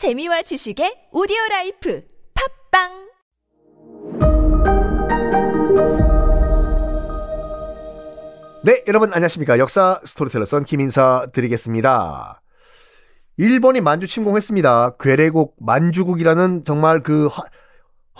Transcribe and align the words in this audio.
재미와 0.00 0.40
지식의 0.40 1.12
오디오 1.12 1.36
라이프 1.50 2.02
팟빵 2.72 2.88
네, 8.64 8.82
여러분 8.88 9.12
안녕하십니까. 9.12 9.58
역사 9.58 10.00
스토리텔러 10.02 10.46
썬킴 10.46 10.64
인사 10.64 11.26
드리겠습니다. 11.34 12.40
일본이 13.36 13.82
만주 13.82 14.06
침공했습니다. 14.06 14.96
괴뢰국 14.98 15.56
만주국이라는 15.60 16.64
정말 16.64 17.02
그 17.02 17.26
허, 17.26 17.44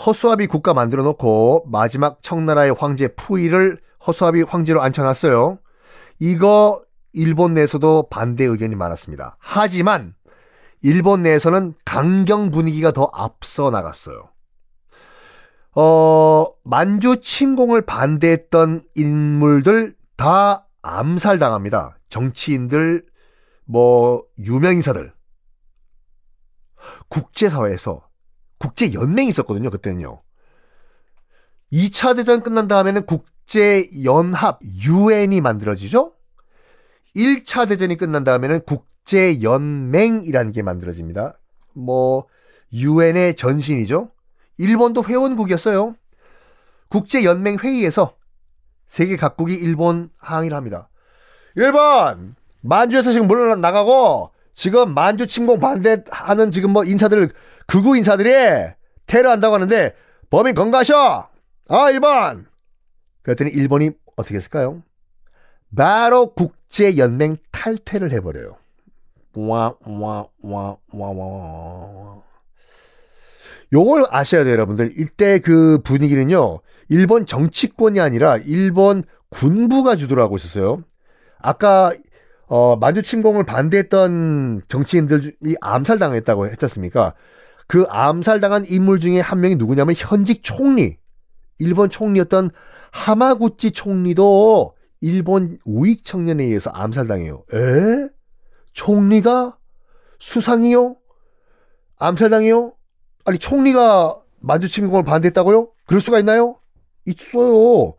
허수아비 0.05 0.49
국가 0.49 0.75
만들어 0.75 1.03
놓고 1.03 1.65
마지막 1.67 2.23
청나라의 2.23 2.75
황제 2.79 3.09
푸이를 3.09 3.79
허수아비 4.07 4.43
황제로 4.43 4.83
앉혀놨어요. 4.83 5.59
이거 6.19 6.85
일본 7.15 7.55
내에서도 7.55 8.09
반대 8.11 8.45
의견이 8.45 8.75
많았습니다. 8.75 9.39
하지만 9.39 10.15
일본 10.83 11.23
내에서는 11.23 11.75
강경 11.85 12.51
분위기가 12.51 12.93
더 12.93 13.11
앞서 13.13 13.71
나갔어요. 13.71 14.31
어, 15.75 16.47
만주 16.65 17.21
침공을 17.21 17.83
반대했던 17.83 18.85
인물들 18.95 19.95
다 20.17 20.67
암살당합니다. 20.83 21.99
정치인들, 22.09 23.07
뭐, 23.65 24.25
유명인사들. 24.39 25.13
국제사회에서, 27.09 28.09
국제연맹이 28.59 29.29
있었거든요, 29.29 29.71
그때는요. 29.71 30.23
2차 31.73 32.17
대전 32.17 32.43
끝난 32.43 32.67
다음에는 32.67 33.07
국제연합, 33.07 34.61
UN이 34.63 35.41
만들어지죠? 35.41 36.15
1차 37.15 37.69
대전이 37.69 37.97
끝난 37.97 38.25
다음에는 38.25 38.61
국 38.67 38.90
제연맹이라는 39.05 40.53
게 40.53 40.63
만들어집니다. 40.63 41.39
뭐, 41.75 42.27
UN의 42.73 43.35
전신이죠? 43.35 44.11
일본도 44.59 45.05
회원국이었어요. 45.05 45.95
국제연맹 46.89 47.59
회의에서 47.63 48.17
세계 48.87 49.17
각국이 49.17 49.55
일본 49.55 50.11
항의를 50.19 50.57
합니다. 50.57 50.91
일본 51.55 52.35
만주에서 52.61 53.13
지금 53.13 53.29
물러나가고 53.29 54.33
지금 54.55 54.93
만주 54.93 55.27
침공 55.27 55.61
반대하는 55.61 56.51
지금 56.51 56.71
뭐 56.71 56.85
인사들 56.85 57.31
극우 57.67 57.97
인사들이 57.97 58.31
테러한다고 59.07 59.55
하는데 59.55 59.95
범인 60.29 60.55
건가셔. 60.55 61.29
아 61.69 61.91
일본. 61.91 62.47
그랬더니 63.23 63.51
일본이 63.51 63.91
어떻게 64.17 64.37
했을까요? 64.37 64.83
바로 65.75 66.35
국제연맹 66.35 67.37
탈퇴를 67.53 68.11
해버려요. 68.13 68.60
와와와와와 69.35 70.77
요걸 73.73 74.07
아셔야 74.11 74.45
돼요, 74.45 74.53
여러분들. 74.55 74.95
이때 74.99 75.39
그 75.39 75.79
분위기는요, 75.85 76.61
일본 76.89 77.25
정치권이 77.27 78.01
아니라 78.01 78.37
일본 78.39 79.05
군부가 79.31 79.95
주도를 79.97 80.23
하고 80.23 80.37
있었어요. 80.37 80.83
아까, 81.39 81.93
어, 82.47 82.77
만주 82.77 83.03
침공을 83.03 83.45
반대했던 83.45 84.63
정치인들이 84.67 85.57
암살당했다고 85.61 86.49
했지 86.49 86.65
않습니까? 86.65 87.15
그 87.69 87.87
암살당한 87.89 88.65
인물 88.67 88.99
중에 88.99 89.21
한 89.21 89.41
명이 89.41 89.55
누구냐면 89.55 89.95
현직 89.97 90.43
총리. 90.43 90.99
일본 91.59 91.91
총리였던 91.91 92.51
하마구치 92.91 93.71
총리도 93.71 94.75
일본 95.01 95.59
우익 95.65 96.03
청년에 96.05 96.43
의해서 96.43 96.71
암살당해요. 96.71 97.45
에? 97.55 98.09
총리가 98.81 99.59
수상이요? 100.21 100.97
암살당해요? 101.99 102.73
아니 103.27 103.39
총리가 103.39 104.19
만주 104.39 104.71
침공을 104.71 105.05
반대했다고요? 105.05 105.69
그럴 105.85 106.01
수가 106.01 106.19
있나요? 106.19 106.59
있어요. 107.05 107.95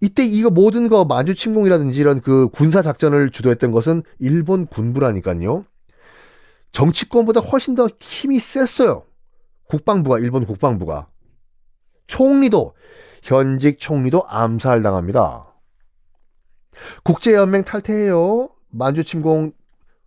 이때 0.00 0.24
이거 0.24 0.48
모든 0.48 0.88
거 0.88 1.04
만주 1.04 1.34
침공이라든지 1.34 2.00
이런 2.00 2.22
그 2.22 2.48
군사 2.48 2.80
작전을 2.80 3.30
주도했던 3.30 3.70
것은 3.70 4.02
일본 4.18 4.64
군부라니까요. 4.64 5.66
정치권보다 6.72 7.40
훨씬 7.40 7.74
더 7.74 7.88
힘이 8.00 8.38
셌어요. 8.38 9.04
국방부가 9.68 10.20
일본 10.20 10.46
국방부가 10.46 11.08
총리도 12.06 12.74
현직 13.22 13.78
총리도 13.78 14.24
암살당합니다. 14.26 15.54
국제연맹 17.04 17.64
탈퇴해요. 17.64 18.55
만주 18.70 19.04
침공 19.04 19.52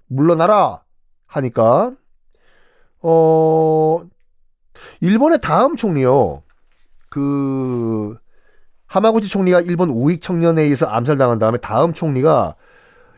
물러나라 0.07 0.83
하니까 1.25 1.93
어, 3.01 4.01
일본의 5.01 5.39
다음 5.41 5.75
총리요. 5.75 6.43
그, 7.09 8.15
하마구치 8.87 9.29
총리가 9.29 9.61
일본 9.61 9.89
우익 9.89 10.21
청년에 10.21 10.63
의해서 10.63 10.85
암살당한 10.87 11.39
다음에 11.39 11.57
다음 11.59 11.93
총리가 11.93 12.55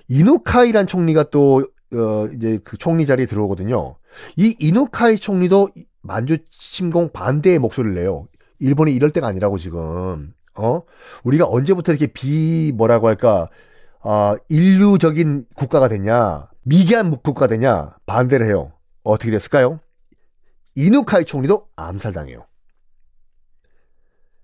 이누카이란 0.08 0.88
총리가 0.88 1.26
또, 1.32 1.66
어, 1.94 2.28
이제 2.36 2.60
그 2.64 2.78
총리 2.78 3.06
자리에 3.06 3.26
들어오거든요. 3.26 3.96
이 4.36 4.56
이누카이 4.60 5.18
총리도 5.18 5.70
만주 6.02 6.40
침공 6.50 7.12
반대의 7.12 7.60
목소리를 7.60 7.96
내요. 7.96 8.28
일본이 8.60 8.94
이럴 8.94 9.12
때가 9.12 9.28
아니라고 9.28 9.58
지금. 9.58 10.34
어? 10.56 10.82
우리가 11.24 11.48
언제부터 11.48 11.94
이렇게 11.94 12.08
비, 12.08 12.74
뭐라고 12.76 13.08
할까, 13.08 13.50
아, 14.04 14.36
인류적인 14.50 15.46
국가가 15.56 15.88
됐냐, 15.88 16.50
미개한 16.64 17.22
국가 17.22 17.46
되냐, 17.48 17.96
반대를 18.06 18.46
해요. 18.48 18.74
어떻게 19.04 19.32
됐을까요? 19.32 19.80
이누카이 20.76 21.26
총리도 21.26 21.70
암살당해요. 21.76 22.46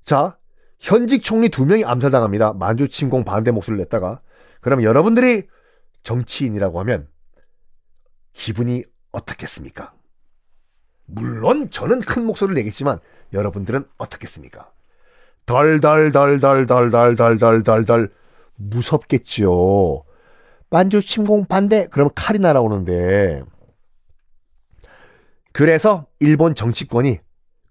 자, 0.04 0.38
현직 0.80 1.24
총리 1.24 1.50
두 1.50 1.66
명이 1.66 1.86
암살당합니다. 1.86 2.54
만주 2.54 2.90
침공 2.90 3.24
반대 3.24 3.52
목소리를 3.52 3.84
냈다가. 3.84 4.22
그럼 4.62 4.82
여러분들이 4.84 5.48
정치인이라고 6.04 6.80
하면 6.82 7.08
기분이 8.34 8.84
어떻겠습니까? 9.12 9.94
물론 11.06 11.70
저는 11.70 12.02
큰 12.02 12.26
목소리를 12.26 12.56
내겠지만 12.56 13.00
여러분들은 13.34 13.86
어떻겠습니까? 13.98 14.72
덜덜덜덜덜덜덜덜덜 15.46 18.12
무섭겠지요. 18.58 20.04
만주 20.70 21.02
침공 21.02 21.46
반대 21.46 21.88
그러면 21.90 22.12
칼이 22.14 22.40
날아오는데 22.40 23.44
그래서 25.54 26.06
일본 26.20 26.54
정치권이 26.56 27.20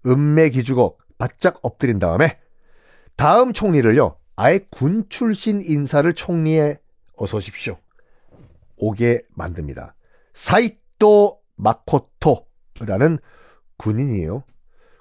은매 0.05 0.49
기주고 0.49 0.99
바짝 1.17 1.59
엎드린 1.61 1.99
다음에 1.99 2.39
다음 3.15 3.53
총리를요, 3.53 4.17
아예 4.35 4.59
군 4.69 5.05
출신 5.09 5.61
인사를 5.61 6.11
총리에 6.13 6.79
어서 7.17 7.37
오십시오. 7.37 7.77
오게 8.77 9.23
만듭니다. 9.29 9.95
사이토 10.33 11.39
마코토라는 11.55 13.17
군인이에요. 13.77 14.43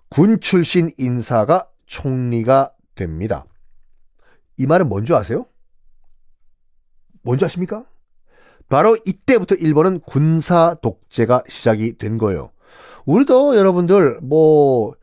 군 0.09 0.41
출신 0.41 0.91
인사가 0.97 1.69
총리가 1.87 2.73
됩니다. 2.95 3.45
이 4.57 4.67
말은 4.67 4.89
뭔지 4.89 5.13
아세요? 5.13 5.47
뭔지 7.27 7.45
아십니까? 7.45 7.85
바로 8.69 8.97
이때부터 9.05 9.55
일본은 9.57 10.01
군사 10.01 10.77
독재가 10.81 11.43
시작이 11.49 11.99
된 11.99 12.17
거예요. 12.17 12.51
우리도 13.05 13.57
여러분들 13.57 14.21
뭐 14.23 14.95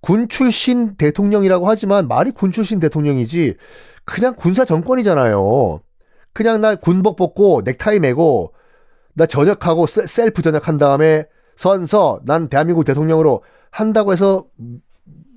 군 0.00 0.28
출신 0.28 0.96
대통령이라고 0.96 1.68
하지만 1.68 2.08
말이 2.08 2.30
군 2.30 2.52
출신 2.52 2.80
대통령이지 2.80 3.56
그냥 4.04 4.34
군사 4.36 4.64
정권이잖아요. 4.64 5.80
그냥 6.32 6.60
나 6.60 6.76
군복 6.76 7.16
벗고 7.16 7.62
넥타이 7.64 7.98
매고 7.98 8.54
나 9.14 9.26
전역하고 9.26 9.86
셀프 9.86 10.42
전역한 10.42 10.78
다음에 10.78 11.26
선서 11.56 12.20
난 12.24 12.48
대한민국 12.48 12.84
대통령으로 12.84 13.42
한다고 13.70 14.12
해서 14.12 14.46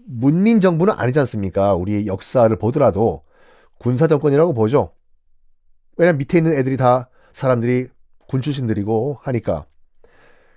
문민 0.05 0.59
정부는 0.59 0.93
아니지 0.95 1.19
않습니까? 1.19 1.73
우리 1.73 2.05
역사를 2.05 2.55
보더라도 2.55 3.23
군사 3.79 4.05
정권이라고 4.05 4.53
보죠. 4.53 4.91
왜냐면 5.97 6.17
밑에 6.17 6.37
있는 6.37 6.53
애들이 6.53 6.77
다 6.77 7.09
사람들이 7.33 7.87
군 8.27 8.41
출신들이고 8.41 9.19
하니까. 9.21 9.65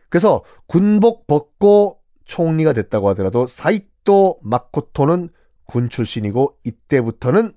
그래서 0.09 0.45
군복 0.67 1.27
벗고 1.27 2.01
총리가 2.25 2.73
됐다고 2.73 3.09
하더라도 3.11 3.47
사이토 3.47 4.39
마코토는 4.43 5.29
군 5.65 5.89
출신이고 5.89 6.59
이때부터는 6.65 7.53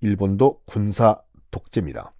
일본도 0.00 0.60
군사 0.66 1.16
독재입니다. 1.50 2.12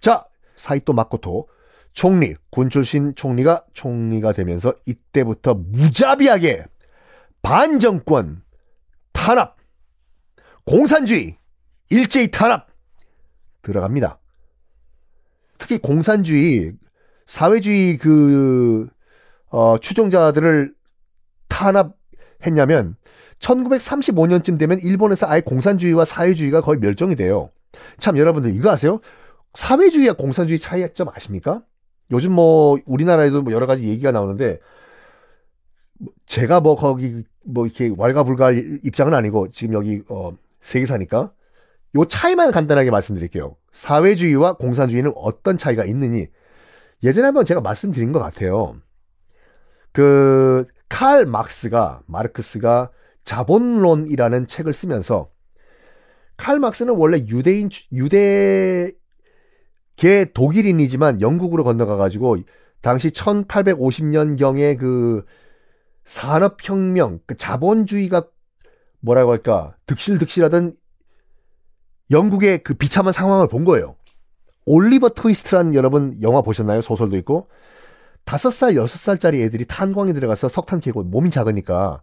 자, 0.00 0.26
사이토 0.56 0.92
마코토 0.92 1.48
총리, 1.92 2.34
군 2.50 2.70
출신 2.70 3.14
총리가 3.14 3.64
총리가 3.72 4.32
되면서 4.32 4.72
이때부터 4.86 5.54
무자비하게 5.54 6.64
반정권, 7.42 8.42
탄압, 9.12 9.56
공산주의, 10.64 11.36
일제히 11.90 12.30
탄압 12.30 12.67
들어갑니다. 13.62 14.18
특히 15.58 15.78
공산주의 15.78 16.72
사회주의 17.26 17.98
그 17.98 18.88
어, 19.50 19.78
추종자들을 19.78 20.74
탄압했냐면 21.48 22.96
1935년쯤 23.40 24.58
되면 24.58 24.78
일본에서 24.80 25.26
아예 25.28 25.40
공산주의와 25.40 26.04
사회주의가 26.04 26.60
거의 26.60 26.78
멸종이 26.78 27.14
돼요. 27.14 27.50
참 27.98 28.16
여러분들 28.16 28.54
이거 28.54 28.70
아세요? 28.70 29.00
사회주의와 29.54 30.14
공산주의 30.14 30.58
차이점 30.58 31.08
아십니까? 31.08 31.62
요즘 32.10 32.32
뭐 32.32 32.78
우리나라에도 32.86 33.42
뭐 33.42 33.52
여러 33.52 33.66
가지 33.66 33.88
얘기가 33.88 34.12
나오는데 34.12 34.58
제가 36.26 36.60
뭐 36.60 36.76
거기 36.76 37.24
뭐 37.44 37.66
이렇게 37.66 37.92
왈가불가할 37.96 38.80
입장은 38.84 39.14
아니고 39.14 39.50
지금 39.50 39.74
여기 39.74 40.02
어 40.08 40.32
세계사니까 40.60 41.32
요 41.96 42.04
차이만 42.04 42.50
간단하게 42.50 42.90
말씀드릴게요. 42.90 43.56
사회주의와 43.72 44.54
공산주의는 44.54 45.12
어떤 45.16 45.56
차이가 45.56 45.84
있느니 45.84 46.26
예전에 47.02 47.26
한번 47.26 47.44
제가 47.44 47.60
말씀드린 47.60 48.12
것 48.12 48.18
같아요. 48.18 48.76
그칼 49.92 51.26
막스가 51.26 52.02
마르크스가 52.06 52.90
자본론이라는 53.24 54.46
책을 54.46 54.72
쓰면서 54.72 55.30
칼 56.36 56.58
막스는 56.60 56.94
원래 56.94 57.18
유대인 57.28 57.68
유대계 57.92 58.92
독일인이지만 60.34 61.20
영국으로 61.20 61.64
건너가 61.64 61.96
가지고 61.96 62.36
당시 62.80 63.10
1850년 63.10 64.38
경에 64.38 64.76
그 64.76 65.24
산업혁명, 66.04 67.20
그 67.26 67.36
자본주의가 67.36 68.26
뭐라고 69.00 69.32
할까 69.32 69.76
득실득실하던 69.86 70.74
영국의 72.10 72.58
그 72.58 72.74
비참한 72.74 73.12
상황을 73.12 73.48
본 73.48 73.64
거예요. 73.64 73.96
올리버 74.66 75.10
트위스트라는 75.10 75.74
여러분 75.74 76.16
영화 76.22 76.42
보셨나요? 76.42 76.82
소설도 76.82 77.16
있고 77.18 77.48
다섯 78.24 78.50
살, 78.50 78.76
여섯 78.76 78.98
살짜리 78.98 79.42
애들이 79.42 79.64
탄광에 79.64 80.12
들어가서 80.12 80.48
석탄 80.48 80.80
캐고 80.80 81.02
몸이 81.02 81.30
작으니까 81.30 82.02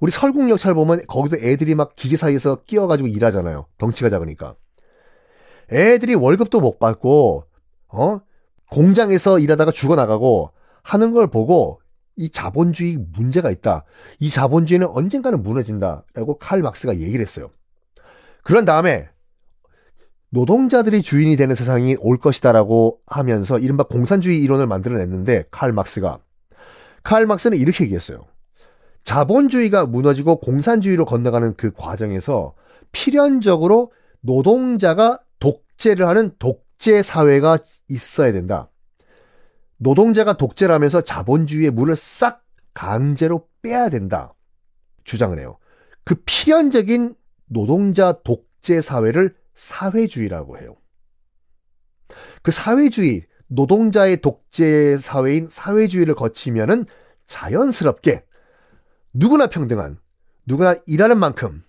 우리 0.00 0.10
설국역찰 0.10 0.72
보면 0.72 1.02
거기도 1.06 1.36
애들이 1.36 1.74
막 1.74 1.94
기계 1.94 2.16
사이에서 2.16 2.62
끼어가지고 2.64 3.08
일하잖아요. 3.08 3.66
덩치가 3.76 4.08
작으니까. 4.08 4.54
애들이 5.70 6.14
월급도 6.14 6.60
못 6.60 6.78
받고 6.78 7.44
어 7.88 8.20
공장에서 8.70 9.38
일하다가 9.38 9.72
죽어나가고 9.72 10.52
하는 10.82 11.12
걸 11.12 11.26
보고 11.26 11.80
이 12.16 12.30
자본주의 12.30 12.96
문제가 13.12 13.50
있다. 13.50 13.84
이 14.18 14.30
자본주의는 14.30 14.88
언젠가는 14.88 15.42
무너진다 15.42 16.04
라고 16.14 16.38
칼 16.38 16.62
막스가 16.62 16.96
얘기를 16.96 17.20
했어요. 17.20 17.50
그런 18.42 18.64
다음에 18.64 19.08
노동자들이 20.30 21.02
주인이 21.02 21.36
되는 21.36 21.54
세상이 21.54 21.96
올 22.00 22.18
것이다라고 22.18 23.00
하면서 23.06 23.58
이른바 23.58 23.84
공산주의 23.84 24.40
이론을 24.42 24.66
만들어냈는데 24.66 25.44
칼 25.50 25.72
막스가 25.72 26.20
칼 27.02 27.26
막스는 27.26 27.58
이렇게 27.58 27.84
얘기했어요. 27.84 28.26
자본주의가 29.04 29.86
무너지고 29.86 30.40
공산주의로 30.40 31.04
건너가는 31.04 31.54
그 31.56 31.72
과정에서 31.72 32.54
필연적으로 32.92 33.92
노동자가 34.20 35.20
독재를 35.40 36.06
하는 36.06 36.32
독재 36.38 37.02
사회가 37.02 37.58
있어야 37.88 38.32
된다. 38.32 38.70
노동자가 39.78 40.36
독재라면서 40.36 41.00
자본주의의 41.00 41.70
물을 41.70 41.96
싹 41.96 42.44
강제로 42.74 43.48
빼야 43.62 43.88
된다. 43.88 44.34
주장을 45.04 45.36
해요. 45.38 45.58
그 46.04 46.16
필연적인 46.26 47.14
노동자 47.46 48.12
독재 48.22 48.80
사회를 48.80 49.34
사회주의라고 49.54 50.58
해요. 50.58 50.76
그 52.42 52.50
사회주의, 52.50 53.24
노동자의 53.48 54.20
독재 54.20 54.96
사회인 54.98 55.48
사회주의를 55.48 56.14
거치면은 56.14 56.84
자연스럽게 57.26 58.24
누구나 59.12 59.48
평등한, 59.48 59.98
누구나 60.46 60.74
일하는 60.86 61.18
만큼 61.18 61.64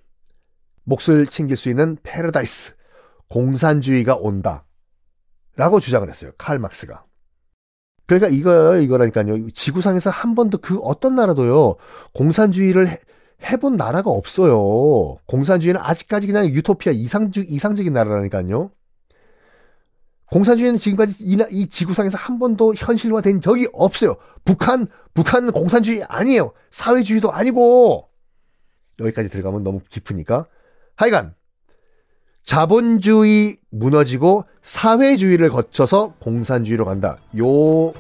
몫을 0.84 1.28
챙길 1.28 1.58
수 1.58 1.70
있는 1.70 1.98
패러다이스, 2.04 2.76
공산주의가 3.30 4.16
온다. 4.16 4.66
라고 5.56 5.80
주장을 5.80 6.08
했어요. 6.08 6.32
칼 6.38 6.60
막스가. 6.60 7.06
그러니까 8.06 8.30
이거, 8.30 8.78
이거라니까요. 8.78 9.50
지구상에서 9.52 10.10
한 10.10 10.36
번도 10.36 10.58
그 10.58 10.80
어떤 10.80 11.16
나라도요, 11.16 11.76
공산주의를 12.14 12.98
해, 13.44 13.52
해본 13.52 13.78
나라가 13.78 14.12
없어요. 14.12 15.18
공산주의는 15.28 15.82
아직까지 15.82 16.28
그냥 16.28 16.46
유토피아 16.46 16.94
이상적, 16.94 17.46
이상적인 17.48 17.94
나라라니까요. 17.94 18.72
공산주의는 20.32 20.78
지금까지 20.78 21.24
이, 21.24 21.38
이 21.52 21.68
지구상에서 21.68 22.18
한 22.18 22.40
번도 22.40 22.74
현실화된 22.76 23.42
적이 23.42 23.68
없어요. 23.74 24.16
북한, 24.46 24.88
북한은 25.14 25.52
공산주의 25.52 26.04
아니에요. 26.04 26.54
사회주의도 26.70 27.32
아니고. 27.32 28.08
여기까지 29.00 29.30
들어가면 29.30 29.64
너무 29.64 29.82
깊으니까. 29.90 30.48
하여간, 30.96 31.36
자본주의 32.44 33.58
무너지고 33.70 34.46
사회주의를 34.62 35.50
거쳐서 35.50 36.16
공산주의로 36.20 36.86
간다. 36.86 37.18
요 37.38 37.94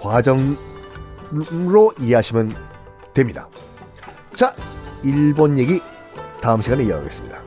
과정으로 0.00 0.56
이해하시면 1.98 2.54
됩니다. 3.14 3.48
자, 4.34 4.54
일본 5.04 5.58
얘기 5.58 5.80
다음 6.40 6.62
시간에 6.62 6.84
이어가겠습니다. 6.84 7.43